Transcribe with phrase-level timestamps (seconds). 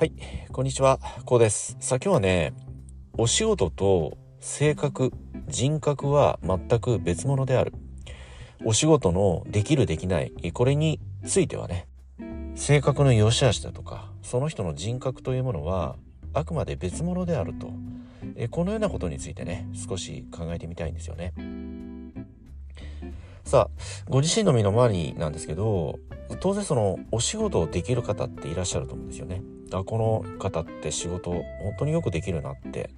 [0.00, 0.14] はい、
[0.50, 1.76] こんにちは、こうです。
[1.78, 2.54] さあ今日はね、
[3.18, 5.12] お仕事と性格、
[5.46, 7.74] 人格は全く別物である。
[8.64, 11.86] お仕事のできるできない、これについてはね、
[12.54, 15.96] 性格の良し悪しだとか、その人の人格というものは
[16.32, 17.70] あくまで別物であると。
[18.36, 21.34] えこのようなことについてね、少し考えてみたいんですよね。
[23.44, 25.98] さあ、ご自身の身の回りなんですけど、
[26.40, 29.42] 当然そのお仕事をできる方っていらっしゃると思うんですよね。
[29.72, 31.44] あこの方って仕事本
[31.80, 32.90] 当によくできるなって。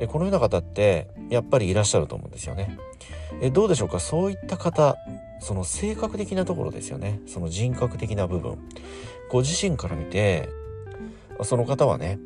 [0.00, 2.78] えこのような方ってやっぱりいらっしゃると思うんですよね。
[3.40, 3.98] えどうでしょうか？
[3.98, 4.96] そういった方
[5.40, 7.20] その性格的なところですよね。
[7.26, 8.58] その人格的な部分。
[9.30, 10.48] ご自身から見て
[11.42, 12.18] その方はね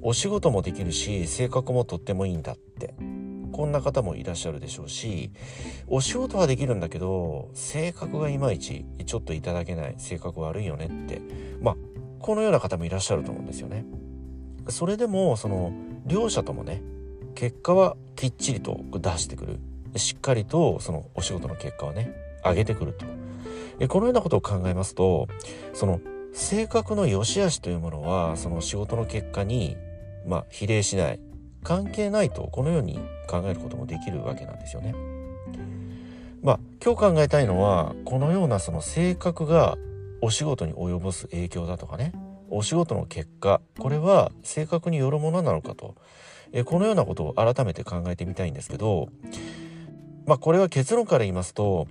[0.00, 2.94] お仕事もできるし性格もとってもいいんだって。
[3.52, 5.32] こんな方もいらっしゃるでしょうし
[5.88, 11.20] お仕事はできるんだけど性格がいまいちちょっといただけない性格悪いよねって。
[11.60, 11.76] まあ
[12.20, 13.84] このような方もいらっしゃると思うんですよね。
[14.68, 15.72] それでもその
[16.06, 16.82] 両者ともね
[17.34, 19.60] 結果はきっちりと出してくる
[19.96, 23.06] しっかりとそのお仕事の結果をね上げてくると
[23.80, 25.28] えこのようなことを考えますと
[25.72, 26.00] その
[26.32, 29.76] 性格の良し悪しというものはその仕事の結果に
[30.26, 31.20] まあ比例しない
[31.64, 34.94] 関係ないとこのように考えることもできるわけなんですよね。
[36.42, 39.76] まあ今日考えたいのはこのようなその性格が
[40.20, 42.12] お仕事に及ぼす影響だとかね
[42.50, 45.94] お仕事の結果これは性格によるものなのかと
[46.52, 49.08] えこのようなことを改めて考えてみたいんですけど
[50.26, 51.86] まあこれは結論から言いますと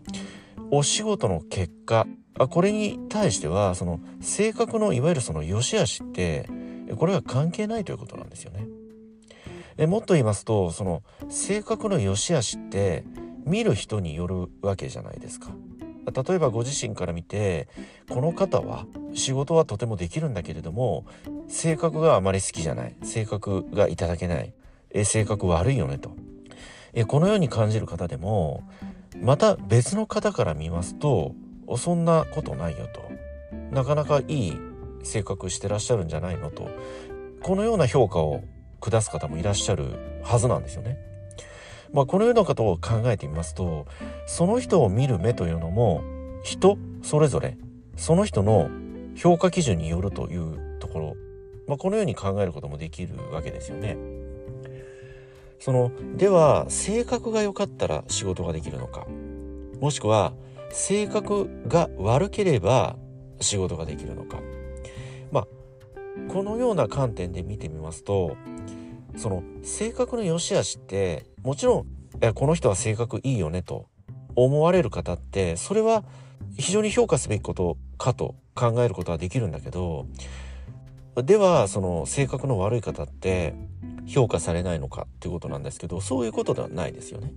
[0.71, 2.05] お仕事の結果
[2.37, 6.49] あこれに対してはその性格のいわゆるその良し悪しって
[6.95, 8.65] これは関係ないということなんですよね。
[9.77, 13.03] えもっと言いますとその性格の良し悪しって
[13.45, 15.51] 見る人によるわけじゃないですか。
[16.11, 17.67] 例えばご自身から見て
[18.09, 21.05] この方は仕事はとてもできるんだけれども
[21.47, 22.95] 性格があまり好きじゃない。
[23.03, 24.53] 性格がいただけない。
[24.91, 26.11] え性格悪いよねと。
[26.93, 28.63] えこのように感じる方でも
[29.21, 31.35] また別の方から見ますと
[31.77, 33.01] そんなことないよと。
[33.71, 34.57] なかなかいい
[35.03, 36.69] 性格してらっしゃるんじゃないのと。
[37.41, 38.43] このような評価を
[38.79, 41.08] 下す方もいらっしゃるはずなんですよね。
[41.93, 43.87] まあ、このようなことを考えてみますと
[44.27, 46.03] その人を見る目というのも
[46.43, 47.57] 人それぞれ
[47.95, 48.69] その人の
[49.15, 51.15] 評価基準によるというところ、
[51.67, 53.97] まあ、このように考えることもできるわけですよね。
[55.59, 59.05] そのでは性格が良かったら仕事ができるのか。
[59.81, 60.33] もしくは
[60.71, 62.95] 性格が悪ければ
[63.41, 64.39] 仕事ができるのか。
[65.31, 65.47] まあ
[66.31, 68.37] このような観点で見てみますと
[69.17, 71.85] その性格の良し悪しってもちろん
[72.33, 73.87] この人は性格いいよねと
[74.35, 76.03] 思われる方ってそれは
[76.57, 80.05] 非常に評価すべきことかと考えることはできるんだけど
[81.15, 83.53] ではその性格の悪い方って
[84.05, 87.31] 評価されないのかっていうことなんですけどそういうことではないですよね。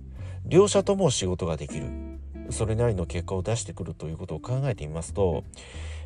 [0.45, 1.85] 両者とも仕事ができる
[2.49, 5.43] それなりの結果を出してくるということを考えてみますと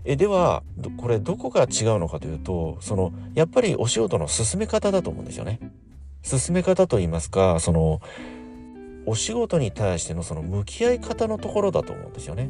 [0.05, 0.63] えでは
[0.97, 5.59] これどこが違うのかというとそのやっぱりお仕事の進め方だと思うんですよね。
[6.23, 8.01] 進め方といいますかその
[9.05, 12.49] お仕事に対してのその向き合い方のところだと思うんですよね。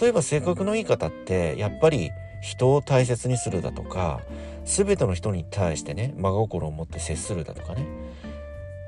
[0.00, 2.10] 例えば性格のいい方ってやっぱり
[2.42, 4.20] 人を大切にするだとか
[4.64, 7.86] 全ての人に対してね真心を持って接するだとかね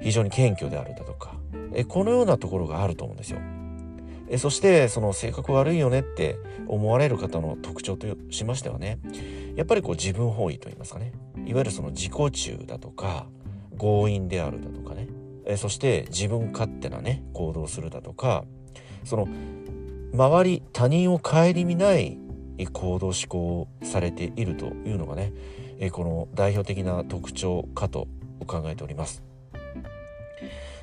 [0.03, 1.34] 非常に謙虚であるだとか
[1.75, 3.41] えこのようなところがあると思うんですよ。
[4.31, 8.99] えそしてその性格悪いよねって思われる方の特徴としましてはね
[9.56, 11.12] やっぱりこう自分本位といいますかね
[11.47, 13.27] いわゆるその自己中だとか
[13.78, 15.09] 強引であるだとかね
[15.47, 18.44] えそして自分勝手なね行動するだとか
[19.05, 19.28] その
[20.12, 22.19] 周り他人を顧みない
[22.72, 25.33] 行動思考をされているというのがね
[25.78, 28.09] えこの代表的な特徴かと
[28.47, 29.22] 考えております。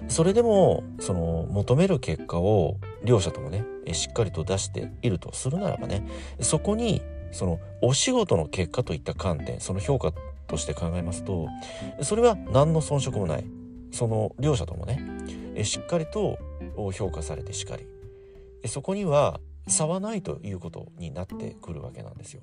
[0.07, 6.07] それでもその求める結果を両者ともねしっかりと出しているとするならばね
[6.41, 7.01] そこに
[7.31, 10.13] そのお仕事の結果といった観点その評価
[10.47, 11.47] として考えますと
[12.01, 13.45] それは何の遜色もない
[13.91, 16.37] その両者ともねしっかりと
[16.93, 17.87] 評価されてしかり
[18.67, 22.41] そこには差はないということになってくるわけなんですよ。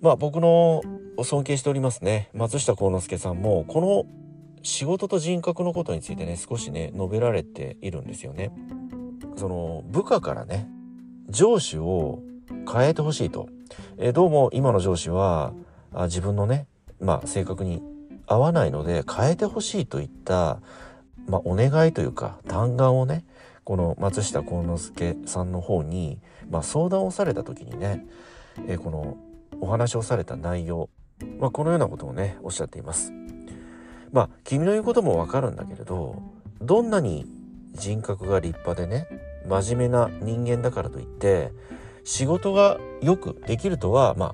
[0.00, 0.82] まあ僕の
[1.22, 4.04] 尊敬しておりますね松下幸之助さんもこの
[4.62, 8.50] 仕事と人格のことについてね少しね述べられているんですよね。
[9.36, 10.68] その部下からね
[11.28, 12.20] 上司を
[12.70, 13.48] 変えてほしいと、
[13.98, 15.52] えー、どうも今の上司は
[15.94, 16.66] あ自分のね
[17.00, 17.82] まあ性格に
[18.26, 20.60] 合わないので変えてほしいといった、
[21.26, 23.24] まあ、お願いというか嘆願をね
[23.64, 26.18] この松下幸之助さんの方に、
[26.50, 28.06] まあ、相談をされた時にね、
[28.66, 29.16] えー、この
[29.60, 30.88] お話をされた内容
[31.38, 33.12] まあ、このようなことをねおっしゃっています。
[34.12, 36.22] まあ君の言うこともわかるんだけれど
[36.60, 37.26] どんなに
[37.72, 39.06] 人格が立派でね
[39.48, 41.52] 真面目な人間だからといって
[42.04, 44.32] 仕事がよくできるとはまあ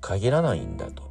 [0.00, 1.10] 限らないんだと。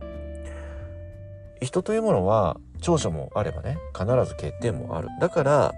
[1.62, 5.10] 人というものは長所もあればね必ず欠点もある。
[5.20, 5.74] だから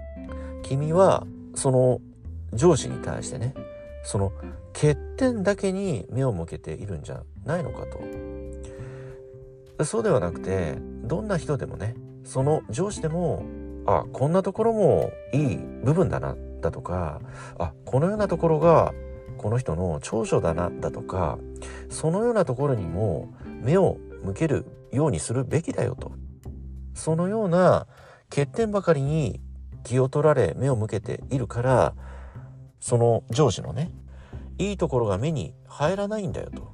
[0.62, 2.00] 君はその
[2.52, 3.54] 上司に対してね
[4.04, 4.32] その
[4.72, 7.86] 欠点だけに目を向けているんじゃないのか
[9.78, 9.84] と。
[9.84, 13.44] そうではなくてどんな人でもねその上司でも
[13.86, 17.20] あこんなところもいい部分だなだとか
[17.58, 18.92] あこのようなところが
[19.38, 21.38] この人の長所だなだとか
[21.90, 23.32] そのようなところにも
[23.62, 26.12] 目を向けるようにするべきだよと。
[26.94, 27.86] そのような
[28.28, 29.40] 欠点ばかりに
[29.82, 31.94] 気を取られ目を向けているから
[32.80, 33.90] その上司のね
[34.58, 36.72] いいところが目に入らないんだよと。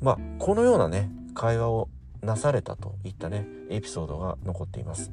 [0.00, 1.88] まあこのようなね会話を
[2.22, 5.10] なされたといったねエピソードが残っています。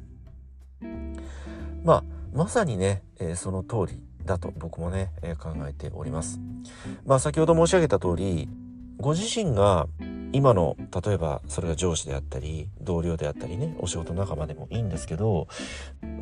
[1.84, 6.40] まあまさにね、えー、その通りだと僕もね、えー、考えております。
[7.04, 8.48] まあ先ほど申し上げた通り
[8.98, 9.86] ご自身が
[10.32, 15.48] 今の例えばそれが上司であったり同僚であったりねお仕事仲間でもいいんですけど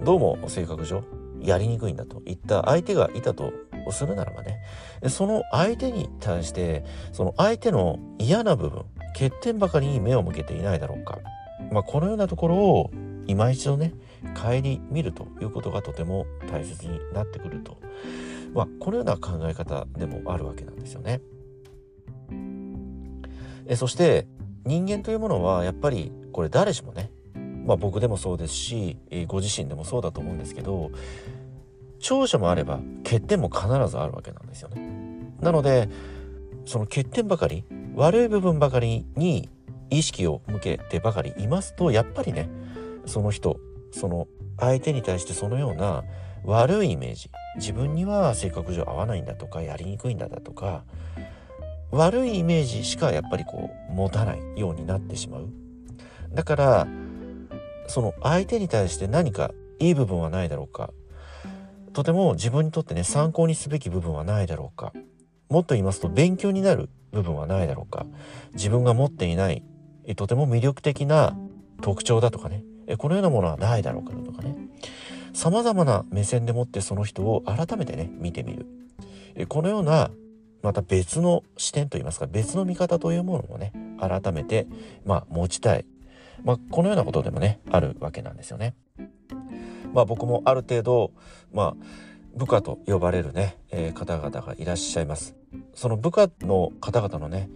[0.04, 1.02] どうも性格上
[1.40, 3.52] やりにくいんだといった相手がいたと
[3.90, 4.62] するならばね
[5.08, 8.84] その相手に対してその相手の嫌な部分
[9.14, 11.18] 欠点ばかりに目を向けていないだろうか、
[11.70, 12.90] まあ、このようなところを
[13.26, 13.92] 今一度ね
[14.34, 14.60] 顧
[14.90, 17.78] みるということがとても大切になってくると、
[18.54, 21.20] まあ、このような考え方でもあるわけなんですよね。
[23.66, 24.26] えそして
[24.64, 27.10] 人間というものはやっぱりこれ誰しもね、
[27.66, 30.90] まあ、僕でもそうですし、ご自身でもそうだと思うんですけど
[31.98, 35.04] 長所もあれば欠点も必ずあるわけなんですよね。
[35.40, 35.88] なので
[36.66, 39.48] その欠点ばかり悪い部分ばかりに
[39.90, 42.48] 意識を向けてばかりいますとやっぱりね
[43.06, 43.58] その人
[43.92, 44.26] その
[44.58, 46.04] 相手に対してそのような
[46.44, 47.30] 悪いイメージ。
[47.56, 50.84] 自分には性格上合わないんだとかやりにくいんだだとか
[51.92, 55.48] 悪いイメージしかやっぱりこう持たないようになってしまう。
[56.32, 56.88] だから
[57.86, 60.90] その相手に対して何かいい部分はないだろうか。
[61.92, 64.92] とても自分にとってね参考にすべき部分はないだろうか。
[65.48, 68.04] もっと言いますと勉強になる部分はないだろうか。
[68.54, 69.62] 自分が持っていない
[70.16, 71.36] とても魅力的な
[71.80, 72.64] 特徴だとかね。
[72.98, 74.56] このようなものはないだろうかとかね
[75.32, 78.66] 様々な目線でもってその人を改めてね見てみる
[79.48, 80.10] このような
[80.62, 84.66] また別の視点といいますか別の見方というものもね改めて
[85.04, 85.84] まあ持ちたい、
[86.42, 88.74] まあ、このようなことでもねあるわけなんですよね。
[89.92, 91.12] まあ僕もある程度
[91.52, 91.76] まあ
[92.34, 95.34] 部下と呼ばれるね、えー、方々がいらっしゃいます。
[95.74, 97.50] その部下の方々のね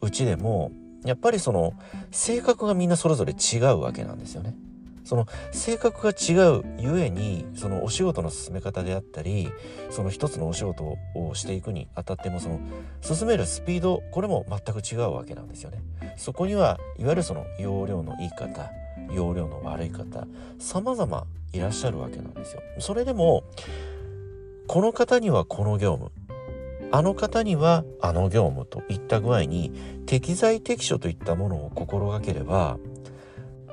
[0.00, 0.70] うちでも
[1.04, 1.74] やっぱりその
[2.10, 4.54] 性格がみんなそれぞれ違うわけなんですよね。
[5.04, 9.50] その性格が違うゆえにそのお仕事の進め方であったり
[9.90, 12.58] その一つのお仕事をしていくにあたってもその
[13.02, 15.82] 進めるスピードこれも全く違うわけなんですよね。
[16.16, 18.70] そこにはいわゆるその容量のいい方
[19.12, 20.26] 容量の悪い方
[20.58, 22.62] 様々いらっしゃるわけなんですよ。
[22.78, 23.44] それでも
[24.66, 26.10] この方にはこの業務
[26.94, 29.72] あの方にはあの業務といった具合に
[30.06, 32.78] 適材適所といったものを心がければ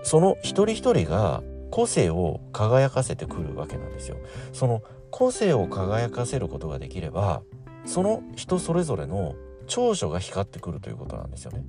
[0.01, 4.17] その一人一人が個性を輝かせてくるわけなんですよ。
[4.53, 7.43] その個性を輝かせることができれば
[7.85, 9.35] その人それぞれの
[9.67, 11.63] 長所が光ってくるということなんですよね。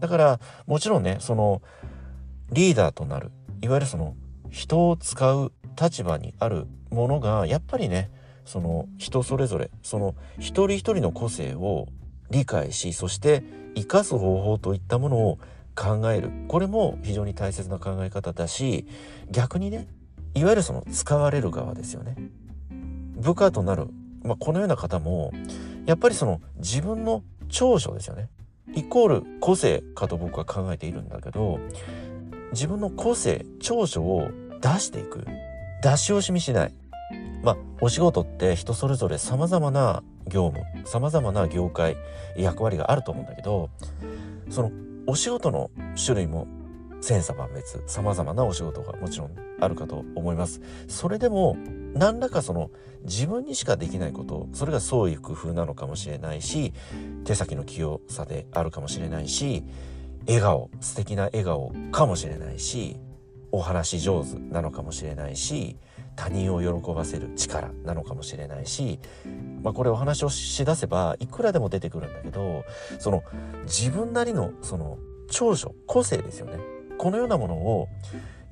[0.00, 1.62] だからもちろんねその
[2.50, 3.30] リーダーとなる
[3.62, 4.16] いわゆるその
[4.50, 8.10] 人を使う立場にあるものがやっぱりね
[8.50, 11.86] その人それぞれその一人一人の個性を
[12.30, 13.44] 理解しそして
[13.76, 15.38] 生かす方法といったものを
[15.76, 16.32] 考える。
[16.48, 18.88] これも非常に大切な考え方だし
[19.30, 19.86] 逆にね
[20.34, 22.16] いわゆるその使われる側ですよね。
[23.14, 23.86] 部下となる、
[24.24, 25.32] まあ、このような方も
[25.86, 28.28] やっぱりその自分の長所ですよね。
[28.74, 31.60] イコール個性かと僕は考えているんだけど
[32.50, 34.28] 自分の個性長所を
[34.60, 35.24] 出していく。
[35.82, 36.79] 出し惜しみしない。
[37.42, 41.96] まあお仕事って人それぞれ様々な業務様々な業界
[42.36, 43.70] 役割があると思うんだけど
[44.50, 44.70] その
[45.06, 45.70] お仕事の
[46.02, 46.46] 種類も
[47.00, 50.60] 千差万別様々なお仕事がもちろんあるかと思います。
[50.86, 51.56] それでも
[51.94, 52.70] 何らかその
[53.04, 56.72] 自分にしかできないことそれが創意工夫なのかもしれないし
[57.24, 59.64] 手先の器用さであるかもしれないし
[60.26, 62.96] 笑顔素敵な笑顔かもしれないし
[63.52, 65.76] お話上手なのかもしれないし
[66.20, 68.98] 他人を喜ばせる力なのかもしれないし、
[69.62, 72.62] まあ、これお話をしだせばいくらでも出てくるんだけど
[72.98, 73.22] その
[73.64, 74.98] 自分なりのその
[75.30, 76.58] 長所個性ですよね。
[76.98, 77.88] このようなものを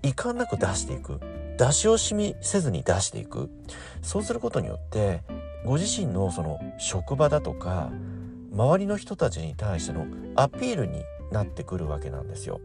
[0.03, 1.21] 遺憾なく出していく。
[1.59, 3.51] 出し惜しみせずに出していく。
[4.01, 5.23] そうすることによって
[5.67, 7.91] ご自身のその職場だとか
[8.51, 10.07] 周りの人たちに対しての
[10.37, 12.63] アピールになってくるわけなんですよ。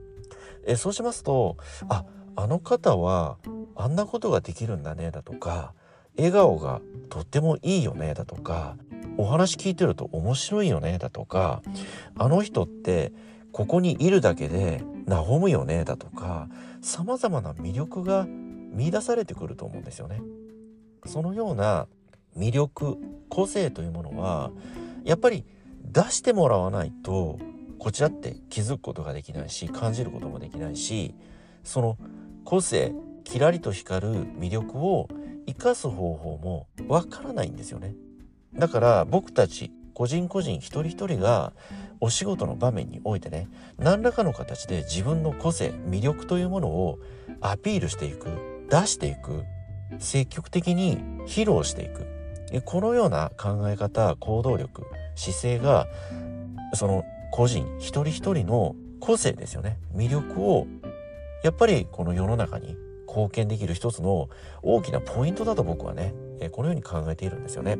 [0.65, 1.57] えそうしますと
[1.89, 2.05] あ
[2.35, 3.37] あの方は
[3.75, 5.73] あんなことができるんだねだとか
[6.17, 8.75] 笑顔がとってもいいよねだとか
[9.17, 11.61] お話聞いてると面白いよねだとか
[12.17, 13.11] あの人って
[13.51, 16.47] ここにいるだけで和むよねだとか
[16.81, 20.21] 様々な魅力が見出されてくると思うんですよね。
[21.05, 21.87] そのような
[22.35, 22.97] 魅力
[23.29, 24.51] 個性というものは
[25.03, 25.45] やっぱり
[25.83, 27.39] 出してもらわないと
[27.77, 31.13] こちらって気づくことができないし感じることもできないし
[31.63, 31.97] その
[32.45, 35.07] 個性キラリと光る魅力を
[35.47, 37.95] 生かす方法もわからないんですよね。
[38.53, 41.53] だから僕たち個人個人一人一人が
[41.99, 43.47] お仕事の場面においてね
[43.77, 46.99] 何らかの形で自分の個性魅力というものを
[47.41, 48.27] アピールしていく
[48.69, 49.43] 出していく
[49.99, 50.97] 積極的に
[51.27, 52.07] 披露していく。
[52.65, 54.83] このような考え方行動力
[55.15, 55.87] 姿勢が
[56.75, 59.79] その個人一人一人の個性ですよね。
[59.95, 60.67] 魅力を
[61.43, 62.75] やっぱりこの世の中に
[63.07, 64.29] 貢献できる一つの
[64.63, 66.15] 大きなポイントだと僕はね
[66.51, 67.77] このように考えているんですよね。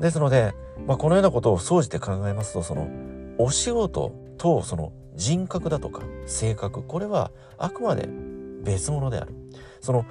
[0.00, 0.52] ですので、
[0.86, 2.88] まあ、このようなことを総じて考えますとその
[3.38, 8.08] お仕事とその人格だとか性格これはあくまで
[8.62, 9.34] 別物である。
[9.80, 10.04] その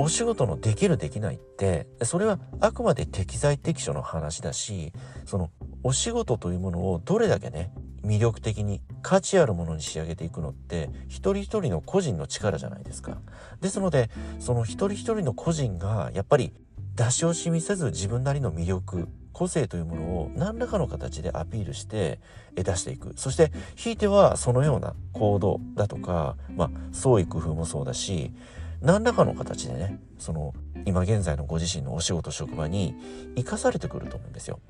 [0.00, 4.92] お仕事のできるできないってそれはあくまで適材適所の話だし
[5.26, 5.50] その
[5.82, 7.70] お仕事というものをどれだけね
[8.02, 13.18] 魅力的に価値あるものに仕上げていくのって一人一人の個人の力じゃないですか。
[13.60, 16.54] ですのでその一人一人の個人がやっぱり
[16.94, 22.20] 出し惜しみせず自分なりの魅力個性というものを何らかの形でアピールして
[22.54, 28.32] 出していくそしてひいてはそのような行動だとかまあ創意工夫もそうだし
[28.82, 30.54] 何らかの形でねその
[30.86, 32.94] 今現在のご自身のお仕事職場に
[33.36, 34.60] 生かされてくると思うんですよ。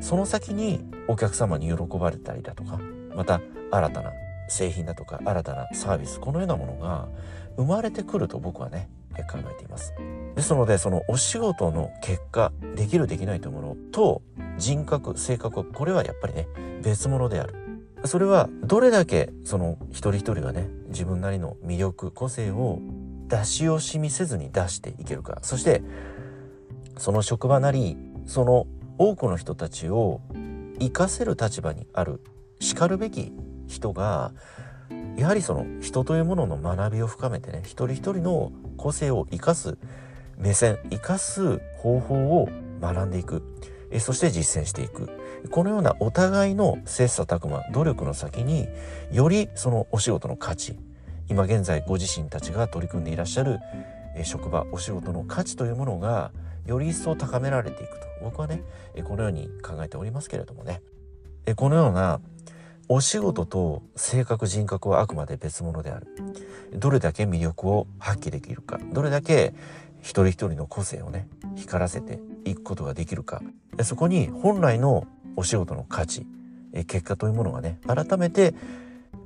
[0.00, 2.80] その先にお客様に喜ばれたりだとか
[3.14, 3.40] また
[3.70, 4.12] 新たな
[4.48, 7.08] 製品だとか新たなサービスこのようなものが
[7.56, 8.88] 生まれてくると僕はね
[9.30, 9.94] 考えています
[10.34, 14.22] ですのでそのお仕事の結果できるできないというものと
[14.58, 16.48] 人格性格これはやっぱりね
[16.82, 17.54] 別物である
[18.04, 22.80] それはどれだけその一人一人がね自分なりの魅力個性を
[23.32, 25.82] 出し惜しみせずに出していけるかそして
[26.98, 27.96] その職場なり
[28.26, 28.66] その
[28.98, 30.20] 多くの人たちを
[30.78, 32.20] 生かせる立場にある
[32.60, 33.32] しかるべき
[33.68, 34.32] 人が
[35.16, 39.78] やはりその人というものの学びを深めてね一人一人の個性を生かす
[40.36, 42.50] 目線生かす方法を
[42.82, 43.42] 学んでいく。
[43.90, 45.10] えそして実践していく。
[45.50, 48.66] このようなお互いの切磋琢磨努力の先に
[49.12, 50.78] よりそのお仕事の価値
[51.28, 53.60] 今現在ご自身たちが取り組んでいらっしゃる
[54.24, 56.32] 職場お仕事の価値というものが
[56.66, 58.06] より一層高められていくと。
[58.22, 58.62] 僕はね
[59.04, 60.82] このように考えておりますけれどもね。
[61.56, 62.20] このような
[62.88, 66.06] お仕事と性格人格はあくまで別物である。
[66.74, 68.78] どれだけ魅力を発揮できるか。
[68.92, 69.54] どれだけ
[70.00, 73.42] 一人一人の個性をね光らせていくことができるか。
[73.82, 76.26] そこに本来のお仕事の価値
[76.86, 78.54] 結果というものがね改めて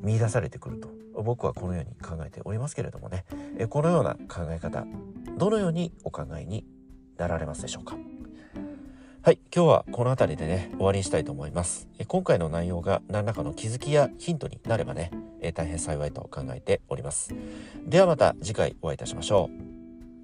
[0.01, 0.89] 見出されてくると。
[1.23, 3.25] 僕はこのように考えておりますけれどもね。
[3.71, 4.85] このような考え方
[5.39, 6.67] どのようにお考えに
[7.17, 7.97] なられますでしょうか？
[9.23, 11.89] はい今日はこの辺りでね終わりにしたいと思います。
[12.07, 15.11] 今回の内容が何らかの気づきやヒントになればね
[15.55, 17.35] 大変幸いと考えております。
[17.87, 19.63] ではまた次回お会いいたしましょう。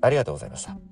[0.02, 0.91] ありがとうございました。